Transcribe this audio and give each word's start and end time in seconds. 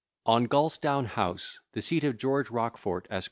ON 0.25 0.45
GAULSTOWN 0.45 1.05
HOUSE 1.05 1.59
THE 1.73 1.81
SEAT 1.83 2.03
OF 2.05 2.17
GEORGE 2.17 2.49
ROCHFORT, 2.49 3.07
ESQ. 3.11 3.19